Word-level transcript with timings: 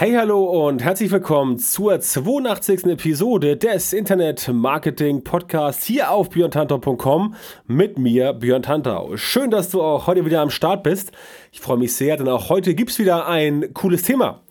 Hey, 0.00 0.12
hallo 0.12 0.68
und 0.68 0.84
herzlich 0.84 1.10
willkommen 1.10 1.58
zur 1.58 1.98
82. 1.98 2.84
Episode 2.84 3.56
des 3.56 3.92
Internet 3.92 4.46
Marketing 4.46 5.24
Podcasts 5.24 5.84
hier 5.84 6.12
auf 6.12 6.30
björntantau.com 6.30 7.34
mit 7.66 7.98
mir, 7.98 8.32
Björn 8.32 8.62
Tantau. 8.62 9.16
Schön, 9.16 9.50
dass 9.50 9.70
du 9.70 9.82
auch 9.82 10.06
heute 10.06 10.24
wieder 10.24 10.40
am 10.40 10.50
Start 10.50 10.84
bist. 10.84 11.10
Ich 11.50 11.60
freue 11.60 11.78
mich 11.78 11.96
sehr, 11.96 12.16
denn 12.16 12.28
auch 12.28 12.48
heute 12.48 12.76
gibt 12.76 12.92
es 12.92 13.00
wieder 13.00 13.26
ein 13.26 13.74
cooles 13.74 14.04
Thema. 14.04 14.44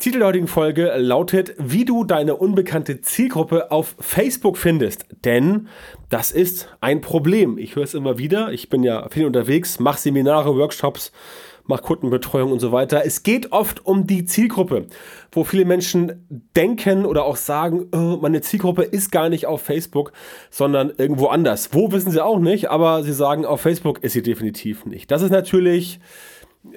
Titel 0.00 0.18
der 0.18 0.26
heutigen 0.26 0.48
Folge 0.48 0.92
lautet, 0.96 1.54
wie 1.56 1.84
du 1.84 2.02
deine 2.02 2.34
unbekannte 2.34 3.00
Zielgruppe 3.00 3.70
auf 3.70 3.94
Facebook 4.00 4.58
findest. 4.58 5.06
Denn 5.24 5.68
das 6.08 6.32
ist 6.32 6.68
ein 6.80 7.00
Problem. 7.00 7.58
Ich 7.58 7.76
höre 7.76 7.84
es 7.84 7.94
immer 7.94 8.18
wieder. 8.18 8.50
Ich 8.50 8.68
bin 8.68 8.82
ja 8.82 9.08
viel 9.10 9.26
unterwegs, 9.26 9.78
mache 9.78 10.00
Seminare, 10.00 10.56
Workshops 10.56 11.12
mache 11.66 11.82
Kundenbetreuung 11.82 12.52
und 12.52 12.60
so 12.60 12.72
weiter. 12.72 13.02
Es 13.04 13.22
geht 13.22 13.52
oft 13.52 13.84
um 13.86 14.06
die 14.06 14.24
Zielgruppe, 14.24 14.86
wo 15.32 15.44
viele 15.44 15.64
Menschen 15.64 16.26
denken 16.56 17.06
oder 17.06 17.24
auch 17.24 17.36
sagen, 17.36 17.86
oh, 17.92 18.18
meine 18.20 18.40
Zielgruppe 18.40 18.82
ist 18.82 19.10
gar 19.12 19.28
nicht 19.28 19.46
auf 19.46 19.62
Facebook, 19.62 20.12
sondern 20.50 20.92
irgendwo 20.96 21.26
anders. 21.26 21.70
Wo 21.72 21.92
wissen 21.92 22.10
sie 22.10 22.24
auch 22.24 22.38
nicht, 22.38 22.70
aber 22.70 23.02
sie 23.02 23.12
sagen, 23.12 23.44
auf 23.44 23.60
Facebook 23.60 24.02
ist 24.02 24.12
sie 24.12 24.22
definitiv 24.22 24.86
nicht. 24.86 25.10
Das 25.10 25.22
ist 25.22 25.30
natürlich 25.30 26.00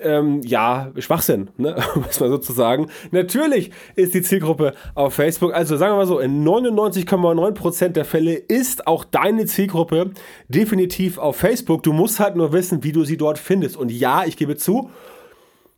ähm, 0.02 0.42
ja, 0.44 0.92
Schwachsinn, 0.98 1.50
ne? 1.58 1.76
muss 1.96 2.20
man 2.20 2.30
sozusagen. 2.30 2.90
Natürlich 3.12 3.72
ist 3.96 4.14
die 4.14 4.22
Zielgruppe 4.22 4.74
auf 4.96 5.14
Facebook, 5.14 5.54
also 5.54 5.76
sagen 5.76 5.94
wir 5.94 5.98
mal 5.98 6.08
so, 6.08 6.20
in 6.20 6.44
99,9% 6.44 7.90
der 7.90 8.06
Fälle 8.06 8.34
ist 8.34 8.88
auch 8.88 9.04
deine 9.04 9.46
Zielgruppe 9.46 10.12
definitiv 10.48 11.18
auf 11.18 11.36
Facebook. 11.36 11.84
Du 11.84 11.92
musst 11.94 12.20
halt 12.20 12.36
nur 12.36 12.54
wissen, 12.54 12.84
wie 12.84 12.94
du 12.94 13.04
sie 13.04 13.18
dort 13.18 13.38
findest. 13.38 13.76
Und 13.76 13.92
ja, 13.92 14.24
ich 14.26 14.38
gebe 14.38 14.56
zu, 14.56 14.90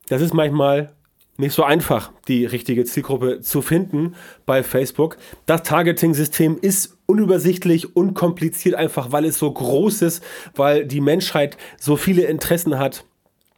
das 0.07 0.21
ist 0.21 0.33
manchmal 0.33 0.93
nicht 1.37 1.53
so 1.53 1.63
einfach, 1.63 2.11
die 2.27 2.45
richtige 2.45 2.85
Zielgruppe 2.85 3.41
zu 3.41 3.61
finden 3.61 4.15
bei 4.45 4.63
Facebook. 4.63 5.17
Das 5.45 5.63
Targeting-System 5.63 6.59
ist 6.61 6.97
unübersichtlich, 7.07 7.95
unkompliziert, 7.95 8.75
einfach 8.75 9.11
weil 9.11 9.25
es 9.25 9.37
so 9.37 9.51
groß 9.51 10.03
ist, 10.03 10.23
weil 10.55 10.85
die 10.85 11.01
Menschheit 11.01 11.57
so 11.77 11.97
viele 11.97 12.23
Interessen 12.23 12.79
hat 12.79 13.03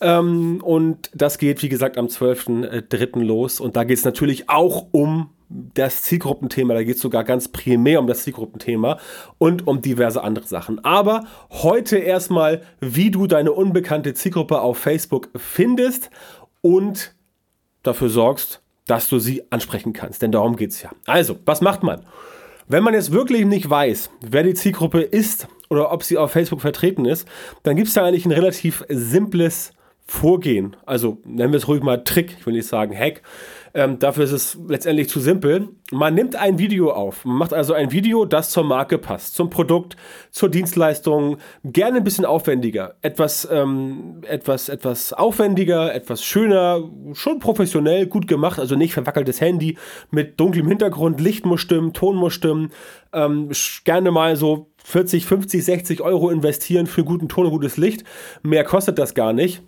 Ähm, 0.03 0.62
und 0.62 1.09
das 1.16 1.38
geht, 1.38 1.64
wie 1.64 1.69
gesagt, 1.69 1.97
am 1.97 2.08
12.03. 2.08 3.24
los. 3.24 3.59
Und 3.59 3.75
da 3.75 3.86
geht 3.86 3.97
es 3.97 4.06
natürlich 4.06 4.50
auch 4.50 4.88
um 4.91 5.30
das 5.50 6.02
Zielgruppenthema. 6.02 6.74
Da 6.74 6.84
geht 6.84 6.97
es 6.97 7.02
sogar 7.02 7.24
ganz 7.24 7.47
primär 7.47 8.00
um 8.00 8.08
das 8.08 8.24
Zielgruppenthema 8.24 9.00
und 9.38 9.66
um 9.66 9.81
diverse 9.81 10.22
andere 10.22 10.46
Sachen. 10.46 10.84
Aber 10.84 11.24
heute 11.50 11.97
erstmal, 11.97 12.62
wie 12.81 13.12
du 13.12 13.28
deine 13.28 13.53
unbekannte 13.53 14.14
Zielgruppe 14.14 14.59
auf 14.59 14.78
Facebook 14.78 15.30
findest 15.36 16.09
und 16.62 17.16
dafür 17.81 18.09
sorgst, 18.09 18.62
dass 18.88 19.08
du 19.08 19.20
sie 19.20 19.44
ansprechen 19.52 19.94
kannst. 19.94 20.22
Denn 20.22 20.31
darum 20.31 20.58
geht 20.58 20.72
es 20.72 20.81
ja. 20.81 20.91
Also, 21.06 21.38
was 21.46 21.62
macht 21.62 21.84
man? 21.84 22.02
Wenn 22.68 22.84
man 22.84 22.94
jetzt 22.94 23.12
wirklich 23.12 23.46
nicht 23.46 23.70
weiß, 23.70 24.09
wer 24.22 24.44
die 24.44 24.53
Zielgruppe 24.53 25.02
ist 25.02 25.47
oder 25.70 25.91
ob 25.91 26.03
sie 26.03 26.18
auf 26.18 26.31
Facebook 26.31 26.62
vertreten 26.62 27.06
ist, 27.06 27.28
dann 27.64 27.75
gibt 27.75 27.90
es 27.90 27.94
da 27.94 28.06
eigentlich 28.06 28.25
ein 28.25 28.31
relativ 28.31 28.84
simples 28.90 29.72
Vorgehen. 30.06 30.75
Also 30.86 31.19
nennen 31.24 31.53
wir 31.53 31.58
es 31.58 31.68
ruhig 31.68 31.81
mal 31.81 32.03
Trick, 32.03 32.36
ich 32.38 32.46
will 32.46 32.53
nicht 32.53 32.68
sagen 32.68 32.97
Hack. 32.97 33.22
Ähm, 33.74 33.97
dafür 33.97 34.25
ist 34.25 34.31
es 34.34 34.58
letztendlich 34.68 35.09
zu 35.09 35.19
simpel. 35.19 35.69
Man 35.91 36.14
nimmt 36.14 36.36
ein 36.36 36.59
Video 36.59 36.91
auf. 36.91 37.25
Man 37.25 37.38
macht 37.38 37.53
also 37.53 37.74
ein 37.74 37.91
Video, 37.91 38.25
das 38.25 38.52
zur 38.52 38.64
Marke 38.64 39.00
passt, 39.00 39.34
zum 39.34 39.50
Produkt, 39.50 39.96
zur 40.30 40.50
Dienstleistung. 40.50 41.38
Gerne 41.64 41.97
ein 41.97 42.03
bisschen 42.03 42.25
aufwendiger. 42.25 42.96
Etwas, 43.02 43.47
ähm, 43.52 44.22
etwas, 44.28 44.69
etwas 44.69 45.14
aufwendiger, 45.14 45.96
etwas 45.96 46.24
schöner, 46.24 46.84
schon 47.14 47.40
professionell, 47.40 48.06
gut 48.06 48.28
gemacht. 48.28 48.59
Also 48.59 48.75
nicht 48.75 48.94
verwackeltes 48.94 49.41
Handy 49.41 49.78
mit 50.12 50.40
dunklem 50.40 50.68
Hintergrund. 50.68 51.20
Licht 51.20 51.46
muss 51.46 51.62
stimmen, 51.62 51.94
Ton 51.94 52.16
muss 52.16 52.34
stimmen. 52.34 52.72
Ähm, 53.14 53.50
gerne 53.85 54.12
mal 54.12 54.35
so 54.35 54.68
40, 54.84 55.25
50, 55.25 55.64
60 55.64 56.02
Euro 56.02 56.30
investieren 56.30 56.85
für 56.85 57.03
guten 57.03 57.28
Ton 57.28 57.46
und 57.46 57.52
gutes 57.52 57.78
Licht. 57.78 58.03
Mehr 58.44 58.66
kostet 58.66 59.00
das 59.00 59.16
gar 59.16 59.34
nicht. 59.34 59.64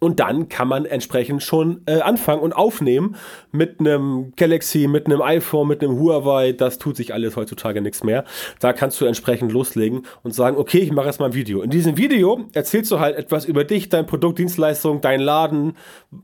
Und 0.00 0.20
dann 0.20 0.48
kann 0.48 0.68
man 0.68 0.84
entsprechend 0.84 1.42
schon 1.42 1.82
äh, 1.86 2.00
anfangen 2.00 2.40
und 2.40 2.52
aufnehmen 2.52 3.16
mit 3.50 3.80
einem 3.80 4.32
Galaxy, 4.36 4.86
mit 4.86 5.06
einem 5.06 5.22
iPhone, 5.22 5.66
mit 5.66 5.82
einem 5.82 5.98
Huawei. 5.98 6.52
Das 6.52 6.78
tut 6.78 6.96
sich 6.96 7.12
alles 7.12 7.36
heutzutage 7.36 7.80
nichts 7.80 8.04
mehr. 8.04 8.24
Da 8.60 8.72
kannst 8.72 9.00
du 9.00 9.06
entsprechend 9.06 9.50
loslegen 9.50 10.02
und 10.22 10.34
sagen, 10.34 10.56
okay, 10.56 10.78
ich 10.78 10.92
mache 10.92 11.06
jetzt 11.06 11.18
mal 11.18 11.26
ein 11.26 11.34
Video. 11.34 11.62
In 11.62 11.70
diesem 11.70 11.96
Video 11.96 12.44
erzählst 12.52 12.90
du 12.92 13.00
halt 13.00 13.16
etwas 13.16 13.44
über 13.44 13.64
dich, 13.64 13.88
dein 13.88 14.06
Produkt, 14.06 14.38
Dienstleistung, 14.38 15.00
dein 15.00 15.20
Laden, 15.20 15.76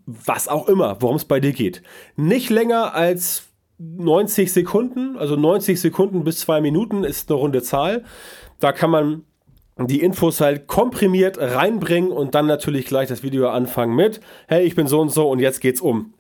was 0.07 0.47
auch 0.47 0.69
immer, 0.69 0.97
worum 1.01 1.17
es 1.17 1.25
bei 1.25 1.41
dir 1.41 1.53
geht. 1.53 1.83
Nicht 2.17 2.51
länger 2.51 2.95
als 2.95 3.49
90 3.79 4.53
Sekunden, 4.53 5.17
also 5.17 5.35
90 5.35 5.81
Sekunden 5.81 6.23
bis 6.23 6.41
zwei 6.41 6.61
Minuten 6.61 7.03
ist 7.03 7.31
eine 7.31 7.41
runde 7.41 7.63
Zahl. 7.63 8.05
Da 8.61 8.73
kann 8.73 8.91
man 8.91 9.25
die 9.79 10.01
Infos 10.01 10.41
halt 10.41 10.67
komprimiert 10.67 11.39
reinbringen 11.39 12.13
und 12.13 12.35
dann 12.35 12.47
natürlich 12.47 12.87
gleich 12.87 13.09
das 13.09 13.23
Video 13.23 13.49
anfangen 13.49 13.95
mit, 13.95 14.21
hey, 14.47 14.65
ich 14.65 14.75
bin 14.75 14.87
so 14.87 15.01
und 15.01 15.11
so 15.11 15.29
und 15.29 15.41
jetzt 15.41 15.61
geht's 15.61 15.81
um. 15.81 16.15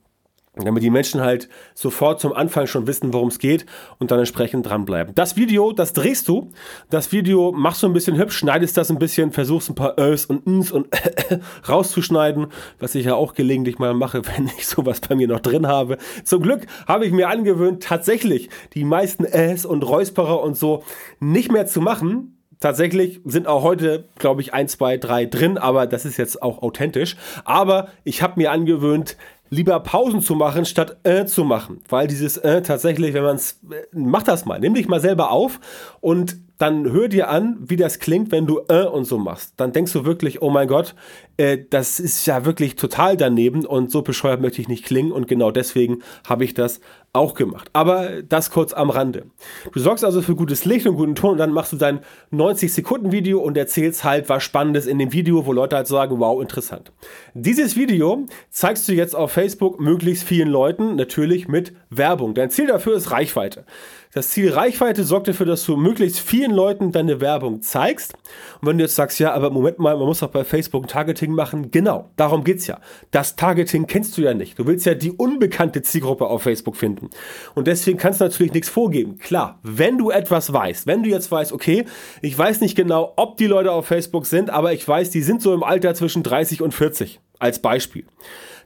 Damit 0.56 0.84
die 0.84 0.90
Menschen 0.90 1.20
halt 1.20 1.48
sofort 1.74 2.20
zum 2.20 2.32
Anfang 2.32 2.68
schon 2.68 2.86
wissen, 2.86 3.12
worum 3.12 3.26
es 3.26 3.40
geht 3.40 3.66
und 3.98 4.12
dann 4.12 4.20
entsprechend 4.20 4.66
dranbleiben. 4.66 5.12
Das 5.16 5.36
Video, 5.36 5.72
das 5.72 5.92
drehst 5.94 6.28
du. 6.28 6.52
Das 6.90 7.10
Video 7.10 7.50
machst 7.50 7.82
du 7.82 7.88
ein 7.88 7.92
bisschen 7.92 8.16
hübsch, 8.16 8.38
schneidest 8.38 8.76
das 8.76 8.88
ein 8.88 9.00
bisschen, 9.00 9.32
versuchst 9.32 9.70
ein 9.70 9.74
paar 9.74 9.98
Ös 9.98 10.26
und 10.26 10.46
Ns 10.46 10.70
und 10.70 10.86
rauszuschneiden, 11.68 12.46
was 12.78 12.94
ich 12.94 13.06
ja 13.06 13.16
auch 13.16 13.34
gelegentlich 13.34 13.80
mal 13.80 13.94
mache, 13.94 14.22
wenn 14.36 14.46
ich 14.46 14.68
sowas 14.68 15.00
bei 15.00 15.16
mir 15.16 15.26
noch 15.26 15.40
drin 15.40 15.66
habe. 15.66 15.98
Zum 16.22 16.40
Glück 16.40 16.66
habe 16.86 17.04
ich 17.04 17.12
mir 17.12 17.28
angewöhnt, 17.28 17.82
tatsächlich 17.82 18.48
die 18.74 18.84
meisten 18.84 19.24
Äs 19.24 19.66
und 19.66 19.82
Räusperer 19.82 20.40
und 20.40 20.56
so 20.56 20.84
nicht 21.18 21.50
mehr 21.50 21.66
zu 21.66 21.80
machen, 21.80 22.33
Tatsächlich 22.64 23.20
sind 23.26 23.46
auch 23.46 23.62
heute, 23.62 24.04
glaube 24.18 24.40
ich, 24.40 24.54
ein, 24.54 24.68
zwei, 24.68 24.96
drei 24.96 25.26
drin, 25.26 25.58
aber 25.58 25.86
das 25.86 26.06
ist 26.06 26.16
jetzt 26.16 26.42
auch 26.42 26.62
authentisch. 26.62 27.14
Aber 27.44 27.88
ich 28.04 28.22
habe 28.22 28.40
mir 28.40 28.52
angewöhnt, 28.52 29.18
lieber 29.50 29.78
Pausen 29.80 30.22
zu 30.22 30.34
machen, 30.34 30.64
statt 30.64 30.96
äh 31.02 31.26
zu 31.26 31.44
machen. 31.44 31.82
Weil 31.90 32.06
dieses 32.06 32.38
äh 32.38 32.62
tatsächlich, 32.62 33.12
wenn 33.12 33.22
man 33.22 33.36
es, 33.36 33.60
äh, 33.70 33.82
mach 33.92 34.22
das 34.22 34.46
mal, 34.46 34.58
nimm 34.58 34.72
dich 34.72 34.88
mal 34.88 34.98
selber 34.98 35.30
auf 35.30 35.60
und 36.00 36.38
dann 36.58 36.92
hör 36.92 37.08
dir 37.08 37.28
an, 37.28 37.56
wie 37.60 37.76
das 37.76 37.98
klingt, 37.98 38.30
wenn 38.30 38.46
du 38.46 38.60
äh 38.68 38.84
und 38.84 39.04
so 39.04 39.18
machst. 39.18 39.54
Dann 39.56 39.72
denkst 39.72 39.92
du 39.92 40.04
wirklich, 40.04 40.40
oh 40.42 40.50
mein 40.50 40.68
Gott, 40.68 40.94
äh, 41.36 41.58
das 41.68 41.98
ist 41.98 42.26
ja 42.26 42.44
wirklich 42.44 42.76
total 42.76 43.16
daneben 43.16 43.66
und 43.66 43.90
so 43.90 44.02
bescheuert 44.02 44.40
möchte 44.40 44.60
ich 44.60 44.68
nicht 44.68 44.84
klingen 44.84 45.12
und 45.12 45.26
genau 45.26 45.50
deswegen 45.50 45.98
habe 46.26 46.44
ich 46.44 46.54
das 46.54 46.80
auch 47.12 47.34
gemacht. 47.34 47.70
Aber 47.72 48.22
das 48.22 48.50
kurz 48.50 48.72
am 48.72 48.90
Rande. 48.90 49.26
Du 49.72 49.80
sorgst 49.80 50.04
also 50.04 50.20
für 50.20 50.34
gutes 50.34 50.64
Licht 50.64 50.86
und 50.86 50.96
guten 50.96 51.14
Ton 51.14 51.32
und 51.32 51.38
dann 51.38 51.52
machst 51.52 51.72
du 51.72 51.76
dein 51.76 52.00
90 52.30 52.72
Sekunden 52.72 53.12
Video 53.12 53.40
und 53.40 53.56
erzählst 53.56 54.04
halt 54.04 54.28
was 54.28 54.42
Spannendes 54.42 54.86
in 54.86 54.98
dem 54.98 55.12
Video, 55.12 55.46
wo 55.46 55.52
Leute 55.52 55.76
halt 55.76 55.86
sagen, 55.86 56.18
wow, 56.18 56.42
interessant. 56.42 56.92
Dieses 57.34 57.76
Video 57.76 58.26
zeigst 58.50 58.88
du 58.88 58.92
jetzt 58.92 59.14
auf 59.14 59.32
Facebook 59.32 59.80
möglichst 59.80 60.24
vielen 60.24 60.48
Leuten, 60.48 60.96
natürlich 60.96 61.46
mit 61.46 61.72
Werbung. 61.88 62.34
Dein 62.34 62.50
Ziel 62.50 62.66
dafür 62.66 62.96
ist 62.96 63.12
Reichweite. 63.12 63.64
Das 64.14 64.28
Ziel 64.28 64.52
Reichweite 64.52 65.02
sorgt 65.02 65.26
dafür, 65.26 65.44
dass 65.44 65.64
du 65.64 65.76
möglichst 65.76 66.20
vielen 66.20 66.52
Leuten 66.52 66.92
deine 66.92 67.20
Werbung 67.20 67.62
zeigst. 67.62 68.14
Und 68.60 68.68
wenn 68.68 68.78
du 68.78 68.84
jetzt 68.84 68.94
sagst, 68.94 69.18
ja, 69.18 69.32
aber 69.32 69.50
Moment 69.50 69.80
mal, 69.80 69.96
man 69.96 70.06
muss 70.06 70.20
doch 70.20 70.30
bei 70.30 70.44
Facebook 70.44 70.84
ein 70.84 70.88
Targeting 70.88 71.32
machen. 71.32 71.72
Genau, 71.72 72.10
darum 72.14 72.44
geht's 72.44 72.68
ja. 72.68 72.78
Das 73.10 73.34
Targeting 73.34 73.88
kennst 73.88 74.16
du 74.16 74.22
ja 74.22 74.32
nicht. 74.32 74.56
Du 74.56 74.68
willst 74.68 74.86
ja 74.86 74.94
die 74.94 75.10
unbekannte 75.10 75.82
Zielgruppe 75.82 76.28
auf 76.28 76.44
Facebook 76.44 76.76
finden. 76.76 77.10
Und 77.56 77.66
deswegen 77.66 77.98
kannst 77.98 78.20
du 78.20 78.24
natürlich 78.26 78.52
nichts 78.52 78.68
vorgeben. 78.68 79.18
Klar, 79.18 79.58
wenn 79.64 79.98
du 79.98 80.10
etwas 80.10 80.52
weißt, 80.52 80.86
wenn 80.86 81.02
du 81.02 81.10
jetzt 81.10 81.32
weißt, 81.32 81.52
okay, 81.52 81.84
ich 82.22 82.38
weiß 82.38 82.60
nicht 82.60 82.76
genau, 82.76 83.14
ob 83.16 83.36
die 83.36 83.48
Leute 83.48 83.72
auf 83.72 83.88
Facebook 83.88 84.26
sind, 84.26 84.48
aber 84.48 84.72
ich 84.72 84.86
weiß, 84.86 85.10
die 85.10 85.22
sind 85.22 85.42
so 85.42 85.52
im 85.52 85.64
Alter 85.64 85.92
zwischen 85.96 86.22
30 86.22 86.62
und 86.62 86.72
40 86.72 87.18
als 87.40 87.58
Beispiel. 87.58 88.04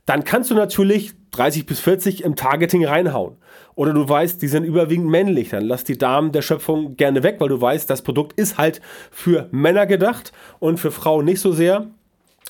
Dann 0.04 0.24
kannst 0.24 0.50
du 0.50 0.54
natürlich 0.54 1.14
30 1.32 1.66
bis 1.66 1.80
40 1.80 2.24
im 2.24 2.36
Targeting 2.36 2.84
reinhauen. 2.84 3.36
Oder 3.78 3.92
du 3.92 4.08
weißt, 4.08 4.42
die 4.42 4.48
sind 4.48 4.64
überwiegend 4.64 5.06
männlich, 5.06 5.50
dann 5.50 5.62
lass 5.64 5.84
die 5.84 5.96
Damen 5.96 6.32
der 6.32 6.42
Schöpfung 6.42 6.96
gerne 6.96 7.22
weg, 7.22 7.36
weil 7.38 7.48
du 7.48 7.60
weißt, 7.60 7.88
das 7.88 8.02
Produkt 8.02 8.36
ist 8.36 8.58
halt 8.58 8.80
für 9.12 9.46
Männer 9.52 9.86
gedacht 9.86 10.32
und 10.58 10.80
für 10.80 10.90
Frauen 10.90 11.24
nicht 11.24 11.38
so 11.40 11.52
sehr. 11.52 11.86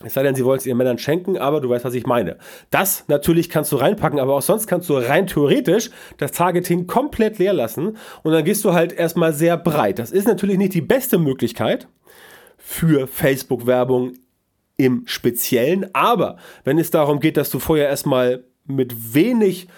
Es 0.02 0.14
sei 0.14 0.22
denn, 0.22 0.34
sie 0.34 0.42
wollen 0.46 0.56
es 0.56 0.64
ihren 0.64 0.78
Männern 0.78 0.96
schenken, 0.96 1.36
aber 1.36 1.60
du 1.60 1.68
weißt, 1.68 1.84
was 1.84 1.92
ich 1.92 2.06
meine. 2.06 2.38
Das 2.70 3.04
natürlich 3.08 3.50
kannst 3.50 3.72
du 3.72 3.76
reinpacken, 3.76 4.18
aber 4.18 4.36
auch 4.36 4.42
sonst 4.42 4.68
kannst 4.68 4.88
du 4.88 4.94
rein 4.94 5.26
theoretisch 5.26 5.90
das 6.16 6.32
Targeting 6.32 6.86
komplett 6.86 7.38
leer 7.38 7.52
lassen 7.52 7.98
und 8.22 8.32
dann 8.32 8.42
gehst 8.42 8.64
du 8.64 8.72
halt 8.72 8.94
erstmal 8.94 9.34
sehr 9.34 9.58
breit. 9.58 9.98
Das 9.98 10.12
ist 10.12 10.26
natürlich 10.26 10.56
nicht 10.56 10.72
die 10.72 10.80
beste 10.80 11.18
Möglichkeit 11.18 11.88
für 12.56 13.06
Facebook-Werbung 13.06 14.14
im 14.78 15.02
Speziellen, 15.04 15.94
aber 15.94 16.38
wenn 16.64 16.78
es 16.78 16.90
darum 16.90 17.20
geht, 17.20 17.36
dass 17.36 17.50
du 17.50 17.58
vorher 17.58 17.90
erstmal 17.90 18.44
mit 18.64 19.14
wenig 19.14 19.68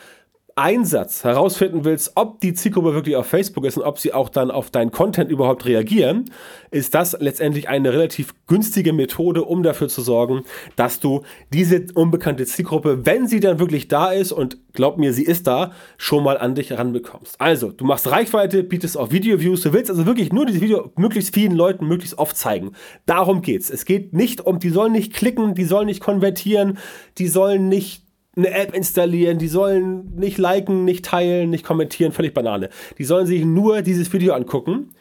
Einsatz 0.61 1.25
herausfinden 1.25 1.85
willst, 1.85 2.13
ob 2.17 2.41
die 2.41 2.53
Zielgruppe 2.53 2.95
wirklich 2.95 3.17
auf 3.17 3.27
Facebook 3.27 3.65
ist 3.65 3.79
und 3.79 3.85
ob 3.85 3.99
sie 3.99 4.13
auch 4.13 4.29
dann 4.29 4.51
auf 4.51 4.71
deinen 4.71 4.91
Content 4.91 5.31
überhaupt 5.31 5.65
reagieren, 5.65 6.27
ist 6.71 6.95
das 6.95 7.17
letztendlich 7.19 7.71
eine 7.71 7.93
relativ 7.93 8.35
günstige 8.47 8.93
Methode, 8.93 9.45
um 9.45 9.63
dafür 9.63 9.89
zu 9.89 10.03
sorgen, 10.03 10.45
dass 10.77 11.01
du 11.01 11.23
diese 11.51 11.87
unbekannte 11.95 12.45
Zielgruppe, 12.45 13.07
wenn 13.07 13.27
sie 13.27 13.41
dann 13.41 13.59
wirklich 13.59 13.89
da 13.89 14.13
ist 14.13 14.33
und 14.33 14.59
glaub 14.75 14.99
mir, 14.99 15.15
sie 15.15 15.25
ist 15.25 15.47
da, 15.47 15.73
schon 15.97 16.23
mal 16.23 16.37
an 16.37 16.55
dich 16.55 16.73
ranbekommst. 16.73 17.41
Also, 17.41 17.73
du 17.73 17.87
machst 17.87 18.11
Reichweite, 18.11 18.63
bietest 18.63 18.99
auch 18.99 19.11
Video-Views, 19.11 19.63
du 19.63 19.73
willst 19.73 19.91
also 19.91 20.05
wirklich 20.05 20.31
nur 20.31 20.45
dieses 20.45 20.61
Video 20.61 20.93
möglichst 20.97 21.35
vielen 21.35 21.55
Leuten 21.55 21.87
möglichst 21.87 22.19
oft 22.19 22.37
zeigen. 22.37 22.73
Darum 23.07 23.41
geht's. 23.41 23.71
Es 23.71 23.87
geht 23.87 24.13
nicht 24.13 24.43
um, 24.43 24.59
die 24.59 24.71
sollen 24.71 24.93
nicht 24.93 25.15
klicken, 25.15 25.55
die 25.55 25.65
sollen 25.65 25.87
nicht 25.87 26.01
konvertieren, 26.01 26.77
die 27.17 27.29
sollen 27.29 27.69
nicht 27.69 28.10
eine 28.37 28.51
App 28.51 28.75
installieren, 28.75 29.39
die 29.39 29.49
sollen 29.49 30.15
nicht 30.15 30.39
liken, 30.39 30.85
nicht 30.85 31.05
teilen, 31.05 31.51
nicht 31.51 31.65
kommentieren, 31.65 32.13
völlig 32.13 32.33
Banane. 32.33 32.71
Die 32.99 33.05
sollen 33.05 33.27
sich 33.27 33.45
nur 33.45 33.83
dieses 33.83 34.13
Video 34.13 34.35
angucken. 34.35 34.93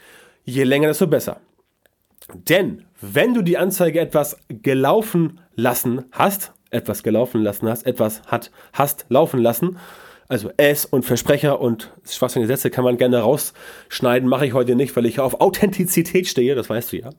Je 0.44 0.64
länger, 0.64 0.88
desto 0.88 1.08
besser. 1.08 1.40
Denn 2.34 2.86
wenn 3.02 3.34
du 3.34 3.42
die 3.42 3.58
Anzeige 3.58 4.00
etwas 4.00 4.38
gelaufen 4.50 5.42
lassen 5.56 6.06
hast, 6.12 6.54
etwas 6.70 7.04
gelaufen 7.04 7.42
lassen 7.42 7.68
hast, 7.68 7.86
etwas 7.86 8.22
hat, 8.24 8.52
hast 8.74 9.06
laufen 9.10 9.40
lassen, 9.40 9.78
also 10.30 10.52
S 10.58 10.86
und 10.86 11.04
Versprecher 11.06 11.60
und 11.60 11.92
schwachsinnige 12.08 12.48
Sätze 12.48 12.70
kann 12.70 12.84
man 12.84 12.98
gerne 12.98 13.18
rausschneiden, 13.18 14.30
mache 14.30 14.46
ich 14.46 14.54
heute 14.54 14.76
nicht, 14.76 14.96
weil 14.96 15.08
ich 15.08 15.20
auf 15.20 15.42
Authentizität 15.42 16.28
stehe, 16.28 16.54
das 16.54 16.70
weißt 16.70 16.94
du 16.94 16.98
ja. 16.98 17.10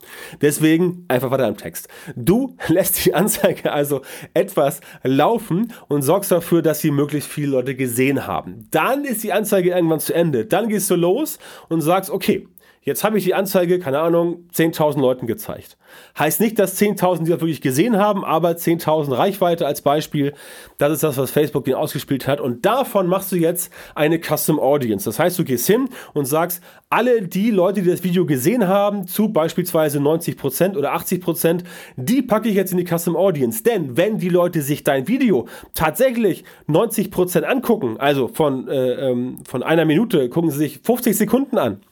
Deswegen 0.40 1.04
einfach 1.08 1.32
weiter 1.32 1.48
im 1.48 1.56
Text. 1.56 1.88
Du 2.14 2.56
lässt 2.68 3.04
die 3.04 3.12
Anzeige 3.12 3.72
also 3.72 4.02
etwas 4.32 4.80
laufen 5.02 5.72
und 5.88 6.02
sorgst 6.02 6.30
dafür, 6.30 6.62
dass 6.62 6.80
sie 6.80 6.92
möglichst 6.92 7.28
viele 7.28 7.48
Leute 7.48 7.74
gesehen 7.74 8.28
haben. 8.28 8.68
Dann 8.70 9.04
ist 9.04 9.24
die 9.24 9.32
Anzeige 9.32 9.70
irgendwann 9.70 10.00
zu 10.00 10.14
Ende. 10.14 10.46
Dann 10.46 10.68
gehst 10.68 10.88
du 10.88 10.94
los 10.94 11.40
und 11.68 11.80
sagst, 11.80 12.10
okay, 12.10 12.46
Jetzt 12.82 13.04
habe 13.04 13.18
ich 13.18 13.24
die 13.24 13.34
Anzeige, 13.34 13.78
keine 13.78 13.98
Ahnung, 13.98 14.48
10.000 14.54 15.00
Leuten 15.00 15.26
gezeigt. 15.26 15.76
Heißt 16.18 16.40
nicht, 16.40 16.58
dass 16.58 16.80
10.000 16.80 17.24
die 17.24 17.30
das 17.30 17.40
wirklich 17.40 17.60
gesehen 17.60 17.98
haben, 17.98 18.24
aber 18.24 18.52
10.000 18.52 19.14
Reichweite 19.14 19.66
als 19.66 19.82
Beispiel, 19.82 20.32
das 20.78 20.94
ist 20.94 21.02
das, 21.02 21.18
was 21.18 21.30
Facebook 21.30 21.66
den 21.66 21.74
ausgespielt 21.74 22.26
hat. 22.26 22.40
Und 22.40 22.64
davon 22.64 23.06
machst 23.06 23.32
du 23.32 23.36
jetzt 23.36 23.70
eine 23.94 24.18
Custom 24.18 24.58
Audience. 24.58 25.04
Das 25.04 25.18
heißt, 25.18 25.38
du 25.38 25.44
gehst 25.44 25.66
hin 25.66 25.90
und 26.14 26.24
sagst, 26.24 26.62
alle 26.88 27.20
die 27.20 27.50
Leute, 27.50 27.82
die 27.82 27.90
das 27.90 28.02
Video 28.02 28.24
gesehen 28.24 28.66
haben, 28.66 29.06
zu 29.06 29.28
beispielsweise 29.28 29.98
90% 29.98 30.78
oder 30.78 30.94
80%, 30.94 31.64
die 31.96 32.22
packe 32.22 32.48
ich 32.48 32.54
jetzt 32.54 32.72
in 32.72 32.78
die 32.78 32.86
Custom 32.86 33.14
Audience. 33.14 33.62
Denn 33.62 33.98
wenn 33.98 34.16
die 34.16 34.30
Leute 34.30 34.62
sich 34.62 34.84
dein 34.84 35.06
Video 35.06 35.46
tatsächlich 35.74 36.44
90% 36.66 37.42
angucken, 37.42 37.96
also 37.98 38.28
von, 38.28 38.68
äh, 38.68 39.10
ähm, 39.10 39.36
von 39.46 39.62
einer 39.62 39.84
Minute, 39.84 40.30
gucken 40.30 40.50
sie 40.50 40.56
sich 40.56 40.80
50 40.82 41.14
Sekunden 41.14 41.58
an 41.58 41.82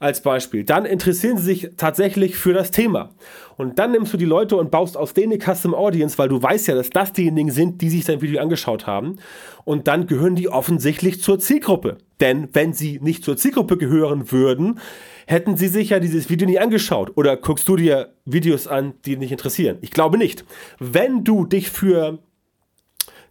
als 0.00 0.22
Beispiel. 0.22 0.64
Dann 0.64 0.86
interessieren 0.86 1.36
sie 1.36 1.44
sich 1.44 1.70
tatsächlich 1.76 2.36
für 2.36 2.54
das 2.54 2.70
Thema. 2.70 3.10
Und 3.56 3.78
dann 3.78 3.92
nimmst 3.92 4.12
du 4.14 4.16
die 4.16 4.24
Leute 4.24 4.56
und 4.56 4.70
baust 4.70 4.96
aus 4.96 5.12
denen 5.12 5.34
eine 5.34 5.54
Custom 5.54 5.74
Audience, 5.74 6.16
weil 6.16 6.30
du 6.30 6.42
weißt 6.42 6.68
ja, 6.68 6.74
dass 6.74 6.88
das 6.88 7.12
diejenigen 7.12 7.50
sind, 7.50 7.82
die 7.82 7.90
sich 7.90 8.06
dein 8.06 8.22
Video 8.22 8.40
angeschaut 8.40 8.86
haben. 8.86 9.18
Und 9.64 9.86
dann 9.86 10.06
gehören 10.06 10.34
die 10.34 10.48
offensichtlich 10.48 11.22
zur 11.22 11.38
Zielgruppe. 11.38 11.98
Denn 12.18 12.48
wenn 12.54 12.72
sie 12.72 12.98
nicht 13.02 13.24
zur 13.24 13.36
Zielgruppe 13.36 13.76
gehören 13.76 14.32
würden, 14.32 14.80
hätten 15.26 15.58
sie 15.58 15.68
sich 15.68 15.90
ja 15.90 16.00
dieses 16.00 16.30
Video 16.30 16.48
nie 16.48 16.58
angeschaut. 16.58 17.12
Oder 17.16 17.36
guckst 17.36 17.68
du 17.68 17.76
dir 17.76 18.14
Videos 18.24 18.66
an, 18.66 18.94
die 19.04 19.16
dich 19.16 19.30
interessieren? 19.30 19.76
Ich 19.82 19.90
glaube 19.90 20.16
nicht. 20.16 20.46
Wenn 20.78 21.24
du 21.24 21.44
dich 21.44 21.70
für 21.70 22.18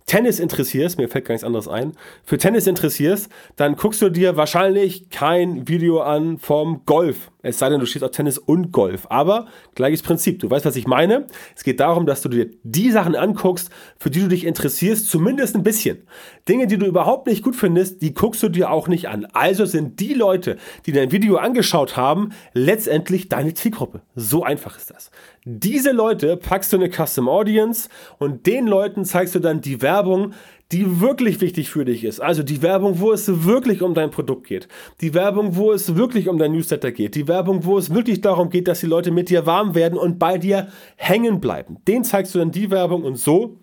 Tennis 0.09 0.39
interessierst, 0.39 0.97
mir 0.97 1.07
fällt 1.07 1.25
gar 1.25 1.33
nichts 1.33 1.45
anderes 1.45 1.67
ein, 1.67 1.93
für 2.23 2.39
Tennis 2.39 2.65
interessierst, 2.65 3.29
dann 3.57 3.75
guckst 3.75 4.01
du 4.01 4.09
dir 4.09 4.37
wahrscheinlich 4.37 5.11
kein 5.11 5.67
Video 5.67 6.01
an 6.01 6.39
vom 6.39 6.81
Golf. 6.87 7.29
Es 7.41 7.57
sei 7.57 7.69
denn, 7.69 7.79
du 7.79 7.85
stehst 7.85 8.03
auf 8.03 8.11
Tennis 8.11 8.37
und 8.37 8.73
Golf. 8.73 9.07
Aber 9.09 9.47
gleiches 9.73 10.01
Prinzip. 10.01 10.39
Du 10.39 10.49
weißt, 10.49 10.65
was 10.65 10.75
ich 10.75 10.87
meine. 10.87 11.25
Es 11.55 11.63
geht 11.63 11.79
darum, 11.79 12.05
dass 12.05 12.21
du 12.21 12.27
dir 12.27 12.51
die 12.63 12.91
Sachen 12.91 13.15
anguckst, 13.15 13.69
für 13.97 14.09
die 14.09 14.19
du 14.19 14.27
dich 14.27 14.45
interessierst, 14.45 15.09
zumindest 15.09 15.55
ein 15.55 15.63
bisschen. 15.63 16.03
Dinge, 16.49 16.67
die 16.67 16.77
du 16.77 16.85
überhaupt 16.85 17.27
nicht 17.27 17.41
gut 17.41 17.55
findest, 17.55 18.01
die 18.01 18.13
guckst 18.13 18.43
du 18.43 18.49
dir 18.49 18.71
auch 18.71 18.89
nicht 18.89 19.07
an. 19.07 19.25
Also 19.31 19.63
sind 19.63 20.01
die 20.01 20.13
Leute, 20.13 20.57
die 20.85 20.91
dein 20.91 21.13
Video 21.13 21.37
angeschaut 21.37 21.95
haben, 21.95 22.31
letztendlich 22.53 23.29
deine 23.29 23.53
Zielgruppe. 23.53 24.01
So 24.15 24.43
einfach 24.43 24.77
ist 24.77 24.91
das. 24.91 25.09
Diese 25.45 25.91
Leute 25.91 26.35
packst 26.35 26.73
du 26.73 26.77
in 26.77 26.83
eine 26.83 26.91
Custom 26.91 27.29
Audience 27.29 27.87
und 28.17 28.47
den 28.47 28.67
Leuten 28.67 29.05
zeigst 29.05 29.33
du 29.35 29.39
dann 29.39 29.61
die 29.61 29.81
Werbung, 29.81 30.33
die 30.71 31.01
wirklich 31.01 31.41
wichtig 31.41 31.69
für 31.69 31.83
dich 31.83 32.03
ist. 32.03 32.19
Also 32.19 32.43
die 32.43 32.61
Werbung, 32.61 32.99
wo 32.99 33.11
es 33.11 33.43
wirklich 33.43 33.81
um 33.81 33.95
dein 33.95 34.11
Produkt 34.11 34.45
geht. 34.47 34.67
Die 35.01 35.13
Werbung, 35.13 35.55
wo 35.55 35.71
es 35.71 35.95
wirklich 35.95 36.29
um 36.29 36.37
dein 36.37 36.51
Newsletter 36.51 36.91
geht. 36.91 37.15
Die 37.15 37.27
Werbung, 37.27 37.65
wo 37.65 37.77
es 37.77 37.93
wirklich 37.93 38.21
darum 38.21 38.49
geht, 38.49 38.67
dass 38.67 38.81
die 38.81 38.85
Leute 38.85 39.09
mit 39.11 39.29
dir 39.29 39.45
warm 39.47 39.73
werden 39.73 39.97
und 39.97 40.19
bei 40.19 40.37
dir 40.37 40.67
hängen 40.95 41.39
bleiben. 41.39 41.77
Den 41.87 42.03
zeigst 42.03 42.35
du 42.35 42.39
dann 42.39 42.51
die 42.51 42.69
Werbung 42.69 43.03
und 43.03 43.15
so 43.15 43.57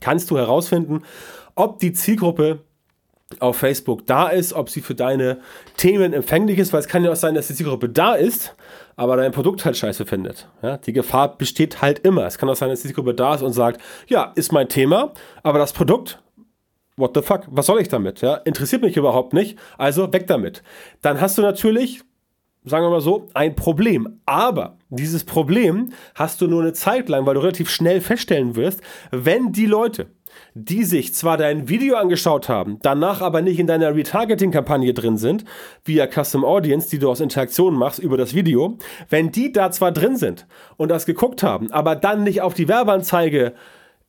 kannst 0.00 0.30
du 0.30 0.36
herausfinden, 0.36 1.02
ob 1.56 1.80
die 1.80 1.92
Zielgruppe 1.92 2.60
auf 3.40 3.56
Facebook 3.56 4.06
da 4.06 4.28
ist, 4.28 4.52
ob 4.52 4.70
sie 4.70 4.80
für 4.80 4.94
deine 4.94 5.38
Themen 5.76 6.12
empfänglich 6.12 6.58
ist, 6.58 6.72
weil 6.72 6.80
es 6.80 6.86
kann 6.86 7.02
ja 7.02 7.10
auch 7.10 7.16
sein, 7.16 7.34
dass 7.34 7.48
die 7.48 7.54
Zielgruppe 7.54 7.88
da 7.88 8.14
ist, 8.14 8.54
aber 8.94 9.16
dein 9.16 9.32
Produkt 9.32 9.64
halt 9.64 9.76
scheiße 9.76 10.06
findet. 10.06 10.48
Ja, 10.62 10.76
die 10.76 10.92
Gefahr 10.92 11.36
besteht 11.36 11.82
halt 11.82 11.98
immer. 12.00 12.24
Es 12.26 12.38
kann 12.38 12.48
auch 12.48 12.54
sein, 12.54 12.68
dass 12.68 12.82
die 12.82 12.88
Zielgruppe 12.88 13.14
da 13.14 13.34
ist 13.34 13.42
und 13.42 13.52
sagt, 13.52 13.80
ja, 14.06 14.32
ist 14.36 14.52
mein 14.52 14.68
Thema, 14.68 15.12
aber 15.42 15.58
das 15.58 15.72
Produkt 15.72 16.20
what 16.96 17.12
the 17.14 17.22
fuck, 17.22 17.42
was 17.50 17.66
soll 17.66 17.80
ich 17.80 17.88
damit? 17.88 18.20
Ja? 18.20 18.34
Interessiert 18.36 18.82
mich 18.82 18.96
überhaupt 18.96 19.32
nicht, 19.32 19.58
also 19.78 20.12
weg 20.12 20.26
damit. 20.26 20.62
Dann 21.02 21.20
hast 21.20 21.38
du 21.38 21.42
natürlich, 21.42 22.02
sagen 22.64 22.84
wir 22.84 22.90
mal 22.90 23.00
so, 23.00 23.28
ein 23.34 23.54
Problem. 23.54 24.20
Aber 24.24 24.78
dieses 24.88 25.24
Problem 25.24 25.92
hast 26.14 26.40
du 26.40 26.46
nur 26.46 26.62
eine 26.62 26.72
Zeit 26.72 27.08
lang, 27.08 27.26
weil 27.26 27.34
du 27.34 27.40
relativ 27.40 27.70
schnell 27.70 28.00
feststellen 28.00 28.56
wirst, 28.56 28.80
wenn 29.10 29.52
die 29.52 29.66
Leute, 29.66 30.06
die 30.54 30.84
sich 30.84 31.14
zwar 31.14 31.36
dein 31.36 31.68
Video 31.68 31.96
angeschaut 31.96 32.48
haben, 32.48 32.78
danach 32.82 33.20
aber 33.20 33.42
nicht 33.42 33.58
in 33.58 33.66
deiner 33.66 33.94
Retargeting-Kampagne 33.94 34.92
drin 34.94 35.16
sind, 35.16 35.44
via 35.84 36.06
Custom 36.06 36.44
Audience, 36.44 36.90
die 36.90 36.98
du 36.98 37.10
aus 37.10 37.20
Interaktionen 37.20 37.78
machst 37.78 37.98
über 37.98 38.16
das 38.16 38.34
Video, 38.34 38.78
wenn 39.08 39.32
die 39.32 39.52
da 39.52 39.70
zwar 39.70 39.92
drin 39.92 40.16
sind 40.16 40.46
und 40.76 40.90
das 40.90 41.06
geguckt 41.06 41.42
haben, 41.42 41.70
aber 41.72 41.96
dann 41.96 42.22
nicht 42.22 42.42
auf 42.42 42.54
die 42.54 42.68
Werbeanzeige 42.68 43.54